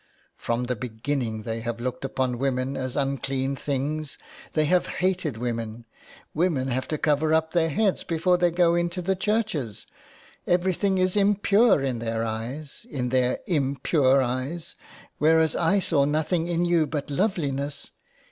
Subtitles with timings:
[0.35, 4.17] From the beginning they have looked upon women as unclean things.
[4.53, 5.85] They have hated woman.
[6.33, 9.85] Women have to cover up their heads before they go into the churches.
[10.47, 14.73] Everything is impure in their eyes, in their impure eyes,
[15.19, 17.91] whereas I saw nothing in you but loveliness.